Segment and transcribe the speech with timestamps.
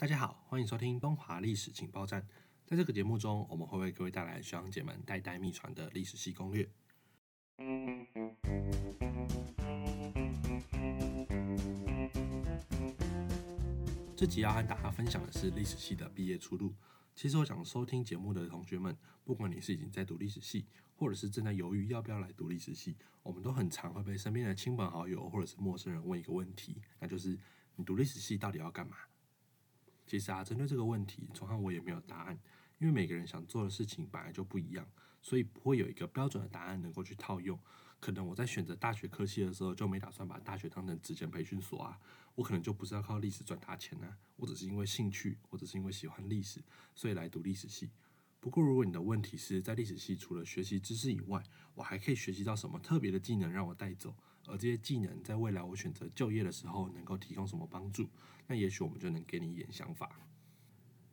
[0.00, 2.26] 大家好，欢迎收听东华历史情报站。
[2.64, 6.66] 在这个节目中，我们会为各位带来学长姐们代代秘传的历史系攻略。
[14.16, 16.74] 这集要和大家分享的是历史系的毕业出路。
[17.14, 20.64] 其实我想收听节目的同学们，不管你是已经在读历史系，
[20.96, 27.38] 或者是正在犹豫要不要来读历史系，我们都很常会被身边的亲朋好友或者是陌生人问一个问题，那就是
[27.76, 28.96] 你读历史系到底要干嘛？
[30.10, 32.36] 其实啊，针对这个问题，崇汉我也没有答案，
[32.78, 34.84] 因为每个人想做的事情本来就不一样，
[35.22, 37.56] 所以不会有一个标准的答案能够去套用。
[38.00, 41.96] 可能我在选择大学科系的时候，就没打算把大学当成职前培训所啊，
[42.34, 46.60] 我可能就不是要靠历史赚大钱啊，我只是因为兴趣，或者是因为喜欢历史，
[46.96, 47.88] 所以来读历史系。
[48.40, 51.40] 不过，如果你的问题是在历史系除了学习知识以外，
[51.76, 54.12] 我还可以学习到什么特别的技能让我带走，
[54.46, 58.08] 而这些技能在未来我选择就业的时候能够提供什么帮助，
[58.46, 60.20] 那也许我们就能给你一点想法。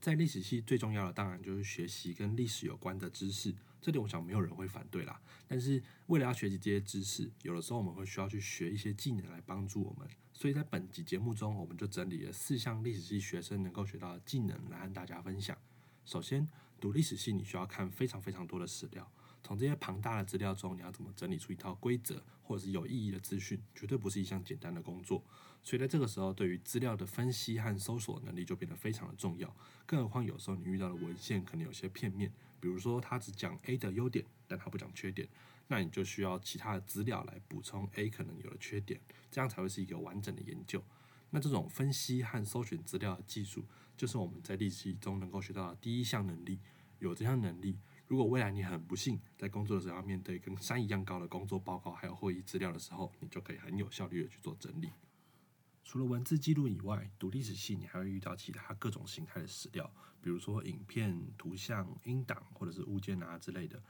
[0.00, 5.20] 在历史系最重要的当然就是学习跟历史有关的知识，这点我想没有人会反对啦。
[5.48, 10.08] 但是为了要学习这些知识，有的时候我们会需要去学一些技能来帮助我们。
[10.32, 15.58] 所以在本集节目中，我们就整理了四项历史系学生能够学到的技能来和大家分享。
[16.04, 16.48] 首先，
[16.80, 19.10] 读历史系你需要看非常非常多的史料，
[19.48, 25.24] 从这些庞大的资料中，你要怎么整理出一套规则或者是有意义的资讯，绝对不是一项简单的工作。
[25.62, 29.50] 所以在这个时候，对于资料的分析和搜索能力就变得非常的重要。
[29.86, 35.26] 更何况有时候你遇到的文献可能有些片面，比如说他只讲 A 的优点，但他不讲缺点，
[35.68, 40.84] 那你就需要其他的资料来补充 A 可能有的缺点，这样才会是一个完整的研究。
[41.30, 43.64] 那这种分析和搜寻资料的技术，
[43.96, 46.58] 就是我们在历史中能够学到的第一项能力。
[47.00, 54.90] 有这项能力，如果未来你很不幸在工作的时候要面对跟山一样高的工作报告，还有会议资料的时候，你就可以很有效率的去做整理。
[55.84, 59.90] 除了文字记录以外，读历史系你还会遇到其他各种形态的史料，
[60.22, 63.82] 比如说影片、图像、音档或者是物件啊之类的。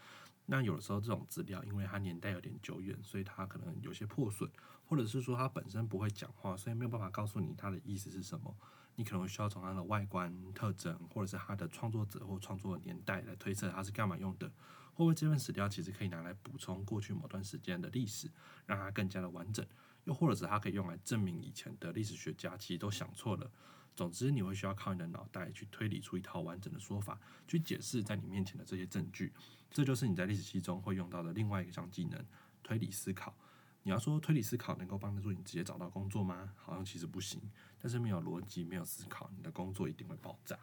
[0.50, 4.50] 那有的时候，这种资料因为它年代有点久远，所以它可能有些破损，
[4.86, 8.56] 或者是说它本身不会讲话，所以没有办法告诉你它的意思是什么。
[8.96, 14.50] 你可能需要从它的外观特征，或者是它的创作者或创作年代来推测它是干嘛用的。
[14.94, 18.28] 或者这份史料其实可以拿来补充过去某段时间的历史，
[18.64, 19.64] 让它更加的完整。
[20.04, 23.50] 又或者是它可以用来证明以前的历史学家其实都想错了。
[23.98, 29.32] 总之，你会需要靠你的脑袋去推理出一套完整的说法，去解释在你面前的这些证据。
[29.72, 32.24] 这就是你在历史系中会用到的另外一项技能——
[32.62, 33.34] 推理思考。
[33.82, 36.52] 你要说推理思考能够帮助你直接找到工作吗？
[36.54, 37.42] 好像其实不行。
[37.80, 40.56] 但是没有逻辑、没有思考，你的工作一定会爆炸。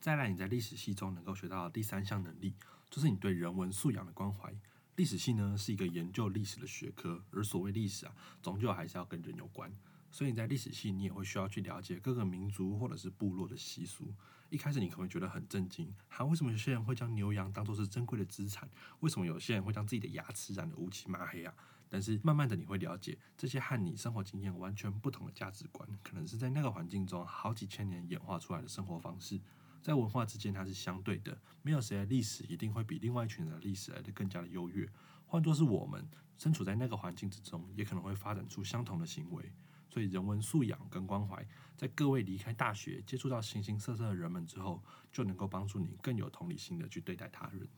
[0.00, 2.56] 再来，你在历史系中能够学到第三项能力，
[2.90, 4.52] 就是你对人文素养的关怀。
[4.96, 9.72] 历史系呢是一个研究历史的学科，而所谓历史啊，终究还是要跟人有关。
[10.14, 14.14] 所以你在历史系，你也会需要去了解各个民族或者是部落的习俗。
[14.48, 18.70] 一开始你可能会觉得很震惊，哈，为什么有些人会将牛羊当作是珍贵的资产？
[19.00, 21.52] 为什么有些人会将自己的牙齿染得乌漆嘛黑啊？
[21.88, 29.40] 但是慢慢的你会了解，这些和你生活经验完全不同的价值观，可能是在那个环境中好几千年演化出来的生活方式。
[29.82, 34.88] 在文化之间，它是相对的，没有谁的历史一定会比另外一群人的历史来得更加的优越。
[35.26, 36.06] 换作是我们
[36.38, 39.52] 身处在那个环境之中，也可能会发展出相同的行为。
[39.94, 41.46] 所以，人文素养跟关怀，
[41.76, 44.82] 在各位离开大学，接触到形形色色的人们之后，
[45.12, 47.68] 就能够帮助你更有同理心的去对待他人。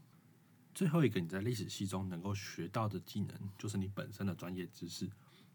[0.74, 5.10] 最后一个，你在历史系中能够学到的技能，就是你本身的专业知识。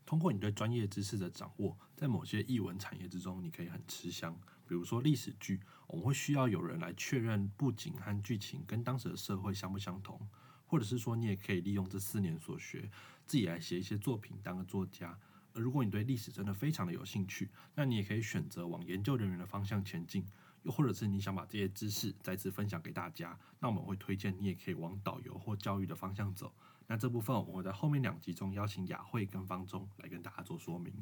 [0.06, 4.40] 通过你对专业知识的掌握，在某些译文产业之中，你可以很吃香。
[4.68, 10.30] 比如说历史剧，我们会需要有人来确认布景和剧情跟当时的社会相不相同，
[10.68, 12.88] 或者是说，你也可以利用这四年所学，
[13.26, 15.18] 自己来写一些作品，当个作家。
[15.54, 20.26] 而如果你对历史真的非常的有兴趣，那你也可以选择往研究人员的方向前进，
[20.64, 26.54] 又或者是你想把这些知识再次分享给大家，那我们会推荐你也可以往导游或教育的方向走。
[26.88, 30.94] 那这部分我们会在后面两集中邀请雅慧跟方中来跟大家做说明。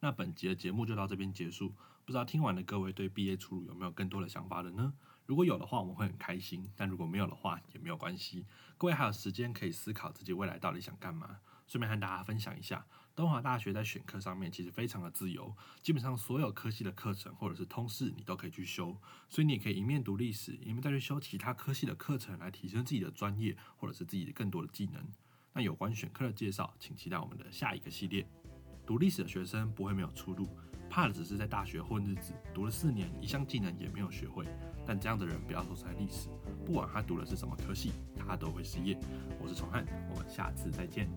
[0.00, 1.70] 那本集的节目就到这边结束，
[2.04, 4.92] 不知道听完的各位对毕业出路有没有更多的想法了呢？
[5.26, 8.44] 如果有的话，我们会很开心；但如果没有的话，也没有关系。
[8.76, 11.38] 各位还有时间可以思考自己未来到底想干嘛。
[11.66, 18.96] 顺便和大家分享一下，东华大学在选课上面其实非常的自由，基本上所有科系的课程或者是通识你都可以去修，
[19.28, 25.00] 所以你也可以一面读历史，一面再去修其他科系的课程来提升自己的专业或者是自己的更多的技能。
[25.52, 28.26] 那有关选课的介绍，请期待我们的下一个系列。
[28.84, 30.48] 读历史的学生不会没有出路，
[30.90, 34.44] 怕的只是在大学混日子，读了四年，一项技能也没有学会。
[34.84, 36.28] 但这样的人不要说是在历史，
[36.66, 38.98] 不管他读的是什么科系，他都会失业。
[39.40, 41.08] 我是崇汉，我们下次再见。